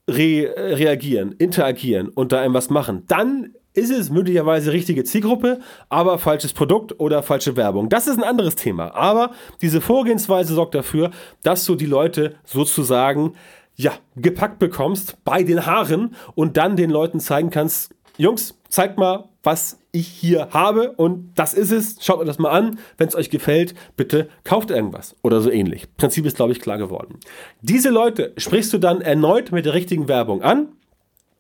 re 0.09 0.53
reagieren, 0.57 1.33
interagieren 1.33 2.09
und 2.09 2.31
da 2.31 2.43
etwas 2.43 2.69
machen, 2.69 3.03
dann 3.07 3.53
ist 3.73 3.91
es 3.91 4.09
möglicherweise 4.09 4.73
richtige 4.73 5.03
Zielgruppe, 5.03 5.59
aber 5.89 6.17
falsches 6.17 6.51
Produkt 6.51 6.99
oder 6.99 7.21
falsche 7.21 7.55
Werbung. 7.55 7.89
Das 7.89 8.07
ist 8.07 8.17
ein 8.17 8.23
anderes 8.23 8.55
Thema. 8.55 8.95
Aber 8.95 9.31
diese 9.61 9.81
Vorgehensweise 9.81 10.55
sorgt 10.55 10.73
dafür, 10.73 11.11
dass 11.43 11.63
du 11.65 11.75
die 11.75 11.85
Leute 11.85 12.35
sozusagen 12.43 13.33
ja, 13.75 13.93
gepackt 14.15 14.57
bekommst 14.57 15.23
bei 15.23 15.43
den 15.43 15.67
Haaren 15.67 16.15
und 16.33 16.57
dann 16.57 16.75
den 16.75 16.89
Leuten 16.89 17.19
zeigen 17.19 17.51
kannst, 17.51 17.93
Jungs, 18.17 18.59
zeigt 18.67 18.97
mal, 18.97 19.29
was 19.43 19.79
ich 19.99 20.07
hier 20.07 20.49
habe 20.51 20.91
und 20.91 21.31
das 21.35 21.53
ist 21.53 21.71
es. 21.71 21.97
Schaut 22.01 22.19
euch 22.19 22.27
das 22.27 22.39
mal 22.39 22.51
an. 22.51 22.79
Wenn 22.97 23.07
es 23.07 23.15
euch 23.15 23.29
gefällt, 23.29 23.75
bitte 23.95 24.29
kauft 24.43 24.71
irgendwas 24.71 25.15
oder 25.23 25.41
so 25.41 25.51
ähnlich. 25.51 25.87
Prinzip 25.97 26.25
ist, 26.25 26.37
glaube 26.37 26.51
ich, 26.51 26.59
klar 26.59 26.77
geworden. 26.77 27.19
Diese 27.61 27.89
Leute 27.89 28.33
sprichst 28.37 28.73
du 28.73 28.77
dann 28.77 29.01
erneut 29.01 29.51
mit 29.51 29.65
der 29.65 29.73
richtigen 29.73 30.07
Werbung 30.07 30.41
an. 30.41 30.69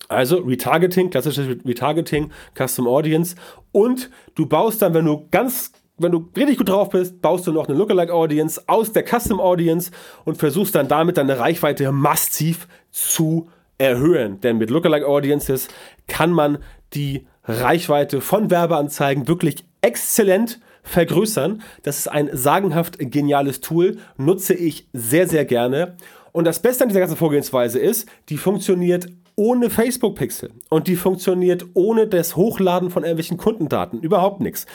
Also 0.09 0.37
Retargeting, 0.37 1.09
klassisches 1.09 1.47
Retargeting, 1.65 2.31
Custom 2.55 2.87
Audience 2.87 3.35
und 3.73 4.09
du 4.35 4.45
baust 4.45 4.81
dann, 4.81 4.93
wenn 4.93 5.05
du 5.05 5.27
ganz 5.31 5.71
wenn 5.99 6.11
du 6.11 6.29
richtig 6.37 6.59
gut 6.59 6.69
drauf 6.69 6.91
bist, 6.91 7.21
baust 7.21 7.47
du 7.47 7.51
noch 7.51 7.67
eine 7.67 7.75
Lookalike 7.75 8.13
Audience 8.13 8.61
aus 8.67 8.91
der 8.91 9.03
Custom 9.03 9.39
Audience 9.39 9.91
und 10.25 10.37
versuchst 10.37 10.75
dann 10.75 10.87
damit 10.87 11.17
deine 11.17 11.39
Reichweite 11.39 11.91
massiv 11.91 12.67
zu 12.91 13.49
erhöhen. 13.77 14.39
Denn 14.41 14.57
mit 14.57 14.69
Lookalike 14.69 15.07
Audiences 15.07 15.67
kann 16.07 16.31
man 16.31 16.59
die 16.93 17.27
Reichweite 17.47 18.21
von 18.21 18.49
Werbeanzeigen 18.49 19.27
wirklich 19.27 19.65
exzellent 19.81 20.59
vergrößern. 20.83 21.61
Das 21.83 21.99
ist 21.99 22.07
ein 22.07 22.29
sagenhaft 22.33 22.97
geniales 22.99 23.61
Tool, 23.61 23.97
nutze 24.17 24.53
ich 24.53 24.87
sehr, 24.93 25.27
sehr 25.27 25.45
gerne. 25.45 25.95
Und 26.31 26.45
das 26.45 26.61
Beste 26.61 26.83
an 26.83 26.89
dieser 26.89 26.99
ganzen 26.99 27.17
Vorgehensweise 27.17 27.79
ist, 27.79 28.07
die 28.29 28.37
funktioniert 28.37 29.07
ohne 29.35 29.69
Facebook-Pixel 29.69 30.51
und 30.69 30.87
die 30.87 30.95
funktioniert 30.95 31.65
ohne 31.73 32.07
das 32.07 32.35
Hochladen 32.35 32.89
von 32.89 33.03
irgendwelchen 33.03 33.37
Kundendaten. 33.37 34.01
Überhaupt 34.01 34.41
nichts. 34.41 34.65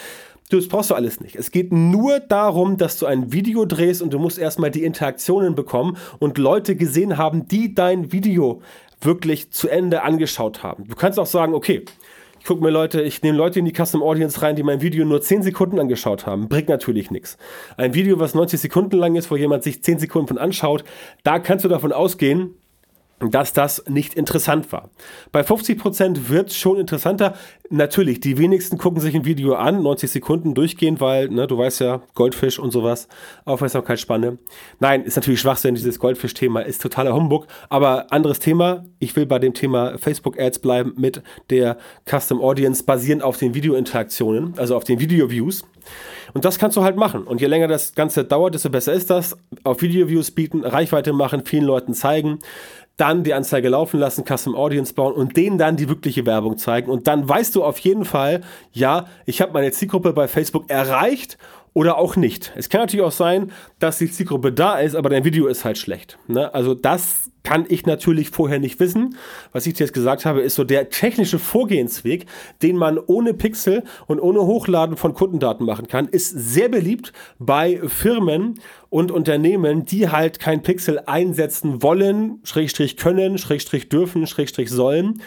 Das 0.51 0.69
brauchst 0.69 0.91
du 0.91 0.95
alles 0.95 1.21
nicht. 1.21 1.35
Es 1.35 1.51
geht 1.51 1.73
nur 1.73 2.21
darum, 2.21 2.77
dass 2.77 2.99
du 2.99 3.07
ein 3.07 3.33
Video 3.33 3.65
drehst 3.65 4.03
und 4.03 4.13
du 4.13 4.19
musst 4.19 4.39
erstmal 4.39 4.71
die 4.71 4.85
Interaktionen 4.85 5.55
bekommen 5.55 5.97
und 6.19 6.37
Leute 6.37 6.77
gesehen 6.77 7.17
haben, 7.17 7.49
die 7.49 7.75
dein 7.75 8.13
Video 8.13 8.61
wirklich 9.01 9.51
zu 9.51 9.69
Ende 9.69 10.03
angeschaut 10.03 10.63
haben. 10.63 10.87
Du 10.87 10.95
kannst 10.95 11.19
auch 11.19 11.27
sagen, 11.27 11.55
okay, 11.55 11.85
ich 12.43 12.49
gucke 12.49 12.61
mir 12.61 12.71
Leute, 12.71 13.03
ich 13.03 13.23
nehme 13.23 13.39
Leute 13.39 13.61
in 13.61 13.67
die 13.67 13.73
Custom 13.73 14.03
Audience 14.03 14.43
rein, 14.43 14.57
die 14.57 14.65
mein 14.65 14.81
Video 14.81 15.05
nur 15.05 15.23
10 15.23 15.45
Sekunden 15.45 15.79
angeschaut 15.79 16.27
haben. 16.27 16.49
Bringt 16.49 16.69
natürlich 16.69 17.13
nichts. 17.13 17.39
Ein 17.77 17.95
Video, 17.95 18.19
was 18.19 18.35
90 18.35 18.61
Sekunden 18.61 18.97
lang 18.97 19.15
ist, 19.15 19.31
wo 19.31 19.37
jemand 19.37 19.63
sich 19.63 19.81
10 19.81 20.01
Sekunden 20.01 20.27
von 20.27 20.39
anschaut, 20.39 20.83
da 21.23 21.39
kannst 21.39 21.65
du 21.65 21.69
davon 21.69 21.93
ausgehen, 21.93 22.57
dass 23.31 23.53
das 23.53 23.85
nicht 23.89 24.15
interessant 24.15 24.73
war. 24.73 24.91
Bei 25.31 25.43
50% 25.43 26.29
wird 26.29 26.51
es 26.51 26.57
schon 26.57 26.79
interessanter. 26.79 27.35
Natürlich, 27.71 28.21
die 28.21 28.39
wenigsten 28.39 28.79
gucken 28.79 29.01
sich 29.01 29.15
ein 29.15 29.25
Video 29.25 29.55
an, 29.55 29.83
90 29.83 30.11
Sekunden 30.11 30.55
durchgehend, 30.55 31.01
weil, 31.01 31.29
ne, 31.29 31.47
du 31.47 31.57
weißt 31.57 31.81
ja, 31.81 32.03
Goldfisch 32.15 32.59
und 32.59 32.71
sowas, 32.71 33.09
Aufmerksamkeitsspanne. 33.45 34.39
Nein, 34.81 35.05
ist 35.05 35.17
natürlich 35.17 35.41
Schwachsinn, 35.41 35.75
dieses 35.75 35.99
Goldfisch-Thema 35.99 36.61
ist 36.61 36.83
totaler 36.83 37.15
Humbug, 37.15 37.47
aber 37.69 38.13
anderes 38.13 38.41
Thema. 38.41 38.85
Ich 38.99 39.17
will 39.17 39.27
bei 39.27 39.39
dem 39.39 39.55
Thema 39.55 39.99
Facebook-Ads 39.99 40.59
bleiben 40.59 40.95
mit 40.97 41.23
der 41.51 41.79
Custom 42.09 42.41
Audience 42.41 42.85
basierend 42.85 43.23
auf 43.23 43.39
den 43.39 43.55
Videointeraktionen, 43.55 44.55
also 44.59 44.77
auf 44.77 44.85
den 44.85 45.01
Video-Views. 45.01 45.65
Und 46.35 46.45
das 46.45 46.59
kannst 46.59 46.77
du 46.77 46.83
halt 46.83 46.97
machen. 46.97 47.25
Und 47.25 47.41
je 47.41 47.47
länger 47.47 47.69
das 47.69 47.95
Ganze 47.95 48.25
dauert, 48.25 48.55
desto 48.55 48.71
besser 48.71 48.93
ist 48.93 49.11
das. 49.11 49.37
Auf 49.65 49.83
Video-Views 49.83 50.31
bieten, 50.31 50.65
Reichweite 50.65 51.13
machen, 51.13 51.45
vielen 51.45 51.65
Leuten 51.65 51.95
zeigen 51.95 52.39
dann 53.03 53.25
die 53.25 53.35
Anzeige 53.35 53.69
laufen 53.69 53.99
lassen, 53.99 54.25
Custom 54.25 54.55
Audience 54.55 54.95
bauen 54.95 55.13
und 55.13 55.37
denen 55.37 55.59
dann 55.59 55.77
die 55.77 55.89
wirkliche 55.89 56.25
Werbung 56.25 56.57
zeigen. 56.57 56.89
Und 56.89 57.09
dann 57.09 57.29
weißt 57.29 57.53
du 57.57 57.65
auf 57.65 57.79
jeden 57.79 58.05
Fall, 58.05 58.43
ja, 58.73 59.07
ich 59.27 59.41
habe 59.41 59.53
meine 59.53 59.73
Zielgruppe 59.73 60.13
bei 60.13 60.29
Facebook 60.29 60.71
erreicht 60.71 61.37
oder 61.75 61.99
auch 61.99 62.17
nicht. 62.17 62.53
Es 62.57 62.69
kann 62.69 62.83
natürlich 62.83 63.05
auch 63.05 63.13
sein, 63.13 63.51
dass 63.79 63.99
die 63.99 64.11
Zielgruppe 64.11 64.53
da 64.53 64.79
ist, 64.79 64.95
aber 64.95 65.11
dein 65.11 65.25
Video 65.25 65.47
ist 65.47 65.65
halt 65.65 65.79
schlecht. 65.79 66.19
Ne? 66.29 66.53
Also 66.55 66.75
das 66.75 67.31
kann 67.43 67.65
ich 67.69 67.87
natürlich 67.87 68.31
vorher 68.31 68.59
nicht 68.59 68.79
wissen. 68.79 69.17
Was 69.53 69.67
ich 69.67 69.75
dir 69.75 69.85
jetzt 69.85 69.95
gesagt 69.95 70.25
habe, 70.25 70.43
ist 70.43 70.55
so 70.55 70.65
der 70.65 70.91
technische 70.91 71.39
Vorgehensweg, 71.39 72.27
den 72.63 72.77
man 72.77 72.99
ohne 72.99 73.35
Pixel 73.35 73.83
und 74.07 74.21
ohne 74.21 74.43
Hochladen 74.43 74.97
von 74.97 75.15
Kundendaten 75.15 75.67
machen 75.67 75.89
kann, 75.89 76.09
ist 76.09 76.31
sehr 76.31 76.69
beliebt 76.69 77.13
bei 77.39 77.81
Firmen 77.87 78.61
und 78.91 79.11
Unternehmen, 79.11 79.85
die 79.85 80.09
halt 80.09 80.39
kein 80.39 80.63
Pixel 80.63 81.01
einsetzen 81.07 81.83
wollen, 81.83 82.41
Schrägstrich 82.45 82.97
können, 82.97 83.39
Schrägstrich 83.39 83.89
dürfen, 83.89 84.27
Schrägstrich 84.27 84.71
sollen 84.71 85.21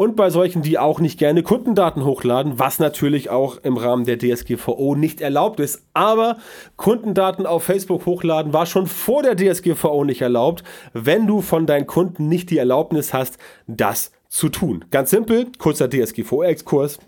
und 0.00 0.16
bei 0.16 0.30
solchen, 0.30 0.62
die 0.62 0.78
auch 0.78 0.98
nicht 0.98 1.18
gerne 1.18 1.42
Kundendaten 1.42 2.06
hochladen, 2.06 2.58
was 2.58 2.78
natürlich 2.78 3.28
auch 3.28 3.58
im 3.62 3.76
Rahmen 3.76 4.06
der 4.06 4.16
DSGVO 4.18 4.94
nicht 4.94 5.20
erlaubt 5.20 5.60
ist. 5.60 5.82
Aber 5.92 6.38
Kundendaten 6.76 7.44
auf 7.44 7.64
Facebook 7.64 8.06
hochladen 8.06 8.54
war 8.54 8.64
schon 8.64 8.86
vor 8.86 9.22
der 9.22 9.36
DSGVO 9.36 10.04
nicht 10.04 10.22
erlaubt, 10.22 10.64
wenn 10.94 11.26
du 11.26 11.42
von 11.42 11.66
deinen 11.66 11.86
Kunden 11.86 12.28
nicht 12.28 12.48
die 12.48 12.56
Erlaubnis 12.56 13.12
hast, 13.12 13.36
das 13.66 14.10
zu 14.30 14.48
tun. 14.48 14.86
Ganz 14.90 15.10
simpel, 15.10 15.48
kurzer 15.58 15.90
DSGVO-Exkurs. 15.90 16.98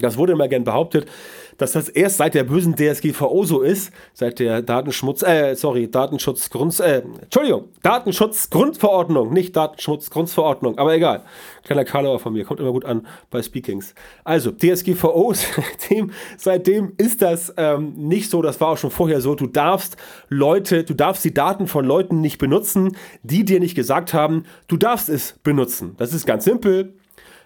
Das 0.00 0.16
wurde 0.16 0.32
immer 0.32 0.48
gern 0.48 0.64
behauptet, 0.64 1.06
dass 1.58 1.72
das 1.72 1.88
erst 1.88 2.18
seit 2.18 2.34
der 2.34 2.44
bösen 2.44 2.74
DSGVO 2.76 3.44
so 3.44 3.62
ist, 3.62 3.92
seit 4.12 4.38
der 4.38 4.62
Datenschmutz, 4.62 5.22
äh, 5.22 5.54
sorry, 5.54 5.90
Datenschutzgrund, 5.90 6.80
äh, 6.80 7.02
Entschuldigung, 7.22 7.68
Datenschutzgrundverordnung, 7.82 9.32
nicht 9.32 9.56
Datenschutzgrundverordnung, 9.56 10.78
aber 10.78 10.94
egal. 10.94 11.24
Kleiner 11.62 11.84
Karlauer 11.84 12.18
von 12.18 12.32
mir, 12.32 12.44
kommt 12.44 12.60
immer 12.60 12.72
gut 12.72 12.84
an 12.84 13.06
bei 13.30 13.42
Speakings. 13.42 13.94
Also, 14.22 14.50
DSGVO, 14.50 15.32
seitdem, 15.34 16.10
seitdem 16.36 16.92
ist 16.96 17.22
das 17.22 17.52
ähm, 17.56 17.94
nicht 17.94 18.30
so, 18.30 18.42
das 18.42 18.60
war 18.60 18.68
auch 18.68 18.78
schon 18.78 18.90
vorher 18.90 19.20
so, 19.20 19.34
du 19.34 19.46
darfst 19.46 19.96
Leute, 20.28 20.84
du 20.84 20.94
darfst 20.94 21.24
die 21.24 21.34
Daten 21.34 21.66
von 21.66 21.84
Leuten 21.84 22.20
nicht 22.20 22.38
benutzen, 22.38 22.96
die 23.22 23.44
dir 23.44 23.60
nicht 23.60 23.74
gesagt 23.74 24.14
haben, 24.14 24.44
du 24.68 24.76
darfst 24.76 25.08
es 25.08 25.38
benutzen. 25.42 25.94
Das 25.96 26.12
ist 26.12 26.26
ganz 26.26 26.44
simpel 26.44 26.94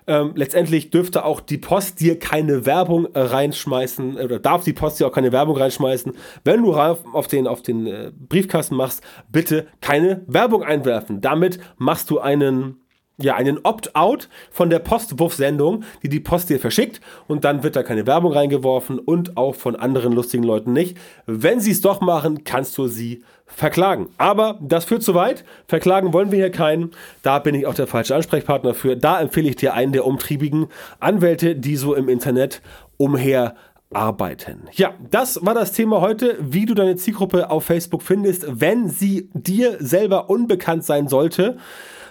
ähm, 0.08 0.32
letztendlich 0.34 0.90
dürfte 0.90 1.24
auch 1.24 1.40
die 1.40 1.58
Post 1.58 2.00
dir 2.00 2.18
keine 2.18 2.66
Werbung 2.66 3.06
äh, 3.14 3.20
reinschmeißen 3.20 4.16
oder 4.16 4.38
darf 4.38 4.64
die 4.64 4.72
Post 4.72 4.98
dir 4.98 5.06
auch 5.06 5.12
keine 5.12 5.32
Werbung 5.32 5.56
reinschmeißen. 5.56 6.12
Wenn 6.44 6.62
du 6.62 6.74
auf 6.74 7.28
den, 7.28 7.46
auf 7.46 7.62
den 7.62 7.86
äh, 7.86 8.10
Briefkasten 8.28 8.74
machst, 8.74 9.02
bitte 9.30 9.66
keine 9.80 10.22
Werbung 10.26 10.62
einwerfen. 10.62 11.20
Damit 11.20 11.60
machst 11.76 12.10
du 12.10 12.18
einen 12.18 12.80
ja, 13.20 13.34
einen 13.34 13.58
Opt-out 13.64 14.28
von 14.50 14.70
der 14.70 14.78
Postwurfsendung, 14.78 15.84
die 16.02 16.08
die 16.08 16.20
Post 16.20 16.50
dir 16.50 16.60
verschickt 16.60 17.00
und 17.26 17.44
dann 17.44 17.64
wird 17.64 17.74
da 17.74 17.82
keine 17.82 18.06
Werbung 18.06 18.32
reingeworfen 18.32 18.98
und 18.98 19.36
auch 19.36 19.56
von 19.56 19.74
anderen 19.74 20.12
lustigen 20.12 20.44
Leuten 20.44 20.72
nicht. 20.72 20.96
Wenn 21.26 21.60
sie 21.60 21.72
es 21.72 21.80
doch 21.80 22.00
machen, 22.00 22.44
kannst 22.44 22.78
du 22.78 22.86
sie 22.86 23.24
verklagen. 23.46 24.08
Aber 24.18 24.58
das 24.60 24.84
führt 24.84 25.02
zu 25.02 25.14
weit. 25.14 25.44
Verklagen 25.66 26.12
wollen 26.12 26.30
wir 26.30 26.38
hier 26.38 26.50
keinen. 26.50 26.92
Da 27.22 27.40
bin 27.40 27.54
ich 27.54 27.66
auch 27.66 27.74
der 27.74 27.86
falsche 27.88 28.14
Ansprechpartner 28.14 28.74
für. 28.74 28.96
Da 28.96 29.20
empfehle 29.20 29.48
ich 29.48 29.56
dir 29.56 29.74
einen 29.74 29.92
der 29.92 30.06
umtriebigen 30.06 30.68
Anwälte, 31.00 31.56
die 31.56 31.76
so 31.76 31.94
im 31.94 32.08
Internet 32.08 32.62
umher 32.98 33.56
arbeiten. 33.92 34.68
Ja, 34.72 34.94
das 35.10 35.44
war 35.44 35.54
das 35.54 35.72
Thema 35.72 36.00
heute, 36.00 36.36
wie 36.40 36.66
du 36.66 36.74
deine 36.74 36.96
Zielgruppe 36.96 37.50
auf 37.50 37.64
Facebook 37.64 38.02
findest, 38.02 38.46
wenn 38.48 38.88
sie 38.88 39.30
dir 39.32 39.76
selber 39.80 40.30
unbekannt 40.30 40.84
sein 40.84 41.08
sollte. 41.08 41.56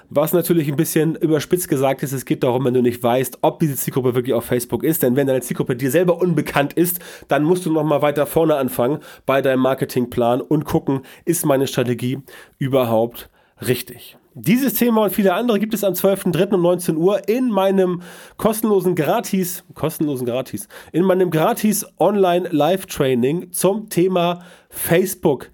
Was 0.10 0.32
natürlich 0.32 0.70
ein 0.70 0.78
bisschen 0.78 1.16
überspitzt 1.16 1.68
gesagt 1.68 2.02
ist, 2.02 2.14
es 2.14 2.24
geht 2.24 2.44
darum, 2.44 2.64
wenn 2.64 2.74
du 2.74 2.82
nicht 2.82 3.04
weißt, 3.04 3.40
ob 3.42 3.60
diese 3.60 3.76
Zielgruppe 3.76 4.16
wirklich 4.16 4.34
auf 4.34 4.46
Facebook 4.46 4.84
ist. 4.84 5.04
Denn 5.04 5.18
wenn 5.18 5.28
deine 5.28 5.42
Zielgruppe 5.42 5.76
dir 5.76 5.92
selber 5.92 6.22
unbekannt 6.22 6.74
ist, 6.74 7.00
dann 7.28 7.44
musst 7.44 7.66
du 7.66 7.72
nochmal 7.72 8.02
weiter 8.02 8.26
vorne 8.26 8.56
anfangen 8.56 9.00
bei 9.26 9.42
deinem 9.42 9.62
Marketingplan 9.62 10.40
und 10.40 10.64
gucken, 10.64 11.02
ist 11.26 11.46
meine 11.46 11.68
Strategie 11.68 12.20
überhaupt 12.58 13.30
richtig. 13.68 14.18
Dieses 14.34 14.76
Thema 14.76 15.04
und 15.04 15.14
viele 15.14 15.34
andere 15.34 15.60
gibt 15.60 15.74
es 15.74 15.84
am 15.84 15.94
12.03. 15.94 16.54
um 16.54 16.62
19 16.62 16.96
Uhr 16.96 17.28
in 17.28 17.50
meinem 17.50 18.04
kostenlosen 18.38 18.96
Gratis, 18.96 19.66
kostenlosen 19.74 20.28
Gratis, 20.28 20.68
in 20.92 21.04
meinem 21.04 21.32
Gratis 21.32 21.86
Online 22.00 22.48
Live 22.50 22.86
Training 22.86 23.52
zum 23.52 23.90
Thema 23.90 24.44
Facebook 24.70 25.50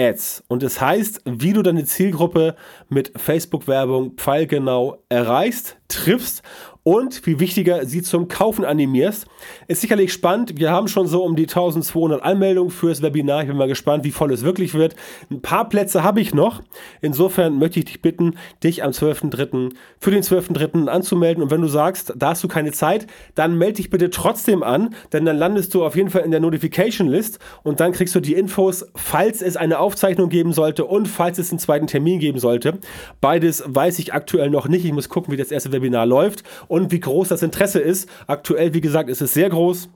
Ads. 0.00 0.44
Und 0.48 0.62
es 0.62 0.74
das 0.74 0.80
heißt, 0.80 1.22
wie 1.24 1.52
du 1.52 1.62
deine 1.62 1.84
Zielgruppe 1.84 2.56
mit 2.88 3.12
Facebook-Werbung 3.16 4.12
pfeilgenau 4.16 5.02
erreichst. 5.08 5.79
Triffst 5.90 6.42
und 6.82 7.26
wie 7.26 7.40
wichtiger 7.40 7.84
sie 7.84 8.02
zum 8.02 8.28
Kaufen 8.28 8.64
animierst. 8.64 9.26
Ist 9.68 9.82
sicherlich 9.82 10.12
spannend. 10.12 10.58
Wir 10.58 10.70
haben 10.70 10.88
schon 10.88 11.06
so 11.06 11.22
um 11.22 11.36
die 11.36 11.42
1200 11.42 12.22
Anmeldungen 12.22 12.70
fürs 12.70 13.02
Webinar. 13.02 13.42
Ich 13.42 13.48
bin 13.48 13.56
mal 13.56 13.68
gespannt, 13.68 14.04
wie 14.04 14.10
voll 14.10 14.32
es 14.32 14.42
wirklich 14.42 14.74
wird. 14.74 14.96
Ein 15.30 15.42
paar 15.42 15.68
Plätze 15.68 16.02
habe 16.02 16.20
ich 16.20 16.34
noch. 16.34 16.62
Insofern 17.02 17.58
möchte 17.58 17.80
ich 17.80 17.84
dich 17.84 18.02
bitten, 18.02 18.36
dich 18.64 18.82
am 18.82 18.92
12.3. 18.92 19.74
für 19.98 20.10
den 20.10 20.22
12.3. 20.22 20.86
anzumelden. 20.86 21.42
Und 21.42 21.50
wenn 21.50 21.60
du 21.60 21.68
sagst, 21.68 22.14
da 22.16 22.30
hast 22.30 22.42
du 22.44 22.48
keine 22.48 22.72
Zeit, 22.72 23.06
dann 23.34 23.58
melde 23.58 23.74
dich 23.74 23.90
bitte 23.90 24.08
trotzdem 24.10 24.62
an, 24.62 24.94
denn 25.12 25.24
dann 25.24 25.36
landest 25.36 25.74
du 25.74 25.84
auf 25.84 25.96
jeden 25.96 26.10
Fall 26.10 26.22
in 26.22 26.30
der 26.30 26.40
Notification 26.40 27.08
List 27.08 27.38
und 27.62 27.80
dann 27.80 27.92
kriegst 27.92 28.14
du 28.14 28.20
die 28.20 28.34
Infos, 28.34 28.86
falls 28.94 29.42
es 29.42 29.56
eine 29.56 29.78
Aufzeichnung 29.78 30.30
geben 30.30 30.52
sollte 30.52 30.86
und 30.86 31.08
falls 31.08 31.38
es 31.38 31.50
einen 31.50 31.58
zweiten 31.58 31.86
Termin 31.86 32.20
geben 32.20 32.38
sollte. 32.38 32.78
Beides 33.20 33.62
weiß 33.66 33.98
ich 33.98 34.14
aktuell 34.14 34.48
noch 34.48 34.66
nicht. 34.66 34.84
Ich 34.84 34.92
muss 34.92 35.08
gucken, 35.08 35.32
wie 35.32 35.36
das 35.36 35.50
erste 35.50 35.72
Webinar 35.72 35.79
läuft 35.88 36.44
und 36.68 36.92
wie 36.92 37.00
groß 37.00 37.28
das 37.28 37.42
Interesse 37.42 37.80
ist. 37.80 38.08
Aktuell, 38.26 38.74
wie 38.74 38.80
gesagt, 38.80 39.08
ist 39.08 39.20
es 39.20 39.34
sehr 39.34 39.48
groß 39.48 39.88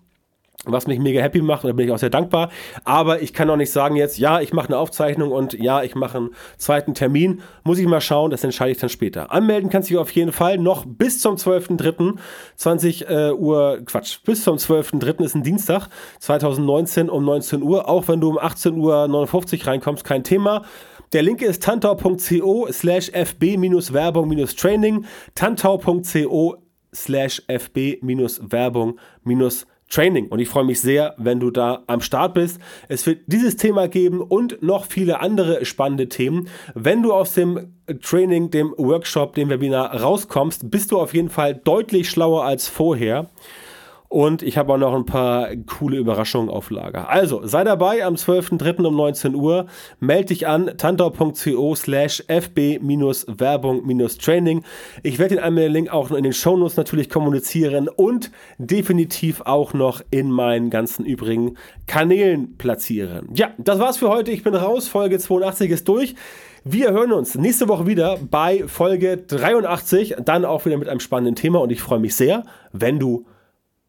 was 0.67 0.87
mich 0.87 0.99
mega 0.99 1.21
happy 1.21 1.43
macht 1.43 1.64
und 1.64 1.69
da 1.69 1.75
bin 1.75 1.87
ich 1.87 1.93
auch 1.93 1.99
sehr 1.99 2.11
dankbar. 2.11 2.50
Aber 2.85 3.23
ich 3.23 3.33
kann 3.33 3.50
auch 3.50 3.57
nicht 3.57 3.71
sagen 3.71 3.97
jetzt, 3.97 4.19
ja, 4.19 4.41
ich 4.41 4.53
mache 4.53 4.69
eine 4.69 4.79
Aufzeichnung 4.79 5.31
und 5.33 5.55
ja, 5.55 5.83
ich 5.83 5.95
mache 5.95 6.19
einen 6.19 6.31
zweiten 6.57 6.95
Termin. 6.95 7.43
Muss 7.64 7.79
ich 7.79 7.87
mal 7.87 8.00
schauen, 8.00 8.31
das 8.31 8.45
entscheide 8.45 8.73
ich 8.73 8.79
dann 8.79 8.91
später. 8.91 9.31
Anmelden 9.31 9.71
kannst 9.71 9.91
du 9.91 9.95
dich 9.95 10.00
auf 10.00 10.11
jeden 10.12 10.33
Fall 10.33 10.59
noch 10.59 10.85
bis 10.87 11.21
zum 11.21 11.37
12.03. 11.37 12.14
20 12.57 13.09
äh, 13.09 13.33
Uhr, 13.33 13.81
Quatsch, 13.85 14.19
bis 14.25 14.45
zum 14.45 14.57
12.03. 14.57 15.25
ist 15.25 15.35
ein 15.35 15.43
Dienstag, 15.43 15.88
2019 16.21 17.11
um 17.11 17.25
19 17.25 17.62
Uhr. 17.62 17.88
Auch 17.88 18.09
wenn 18.09 18.21
du 18.21 18.31
um 18.31 18.38
18.59 18.38 19.61
Uhr 19.61 19.67
reinkommst, 19.67 20.05
kein 20.05 20.25
Thema. 20.25 20.64
Der 21.14 21.23
Link 21.23 21.40
ist 21.42 21.62
tantau.co 21.62 22.66
slash 22.73 23.09
fb-werbung-training, 23.11 25.04
tantau.co 25.37 26.56
slash 26.92 27.40
fb-werbung-training. 27.47 30.26
Und 30.26 30.40
ich 30.40 30.49
freue 30.49 30.64
mich 30.64 30.80
sehr, 30.80 31.14
wenn 31.16 31.38
du 31.38 31.52
da 31.52 31.85
am 31.87 32.00
Start 32.00 32.35
bist. 32.35 32.59
Es 32.88 33.06
wird 33.06 33.21
dieses 33.28 33.54
Thema 33.54 33.87
geben 33.87 34.23
und 34.23 34.61
noch 34.61 34.87
viele 34.87 35.21
andere 35.21 35.64
spannende 35.64 36.09
Themen. 36.09 36.49
Wenn 36.75 37.04
du 37.04 37.12
aus 37.12 37.35
dem 37.35 37.75
Training, 38.02 38.50
dem 38.50 38.75
Workshop, 38.76 39.37
dem 39.37 39.50
Webinar 39.50 39.94
rauskommst, 39.94 40.68
bist 40.68 40.90
du 40.90 40.99
auf 40.99 41.14
jeden 41.14 41.30
Fall 41.30 41.54
deutlich 41.54 42.11
schlauer 42.11 42.44
als 42.44 42.66
vorher. 42.66 43.30
Und 44.14 44.42
ich 44.44 44.56
habe 44.56 44.73
auch 44.73 44.78
noch 44.78 44.94
ein 44.94 45.06
paar 45.06 45.49
coole 45.66 45.97
Überraschungen 45.97 46.49
auf 46.49 46.71
Lager. 46.71 47.11
Also, 47.11 47.44
sei 47.44 47.64
dabei 47.64 48.04
am 48.04 48.14
12.03. 48.14 48.87
um 48.87 48.94
19 48.94 49.35
Uhr. 49.35 49.66
Melde 49.99 50.26
dich 50.26 50.47
an 50.47 50.71
tantau.co 50.76 51.75
slash 51.75 52.23
fb-werbung-training. 52.28 54.62
Ich 55.02 55.18
werde 55.18 55.35
den 55.35 55.42
Anmeldung 55.42 55.88
auch 55.88 56.11
noch 56.11 56.16
in 56.16 56.23
den 56.23 56.33
Shownotes 56.33 56.76
natürlich 56.76 57.11
kommunizieren 57.11 57.88
und 57.88 58.30
definitiv 58.59 59.40
auch 59.40 59.75
noch 59.75 60.00
in 60.12 60.30
meinen 60.30 60.71
ganzen 60.71 61.04
übrigen 61.04 61.56
Kanälen 61.88 62.56
platzieren. 62.56 63.30
Ja, 63.35 63.50
das 63.59 63.80
war's 63.80 63.97
für 63.97 64.11
heute. 64.11 64.30
Ich 64.30 64.44
bin 64.44 64.54
raus. 64.54 64.87
Folge 64.87 65.18
82 65.18 65.73
ist 65.73 65.88
durch. 65.88 66.14
Wir 66.62 66.92
hören 66.92 67.11
uns 67.11 67.35
nächste 67.35 67.66
Woche 67.66 67.88
wieder 67.88 68.21
bei 68.30 68.62
Folge 68.68 69.16
83, 69.16 70.18
dann 70.25 70.44
auch 70.44 70.66
wieder 70.66 70.76
mit 70.76 70.88
einem 70.88 71.00
spannenden 71.00 71.35
Thema 71.35 71.61
und 71.61 71.73
ich 71.73 71.83
freue 71.83 71.99
mich 71.99 72.14
sehr, 72.14 72.44
wenn 72.73 73.00
du 73.00 73.26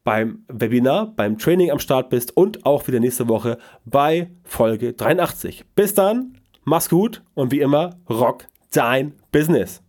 beim 0.05 0.45
Webinar, 0.47 1.13
beim 1.15 1.37
Training 1.37 1.71
am 1.71 1.79
Start 1.79 2.09
bist 2.09 2.37
und 2.37 2.65
auch 2.65 2.87
wieder 2.87 3.01
nächste 3.01 3.27
Woche 3.27 3.57
bei 3.83 4.29
Folge 4.43 4.93
83. 4.93 5.65
Bis 5.75 5.93
dann, 5.93 6.37
mach's 6.63 6.89
gut 6.89 7.23
und 7.33 7.51
wie 7.51 7.59
immer, 7.59 7.97
rock 8.09 8.45
dein 8.71 9.15
Business. 9.31 9.81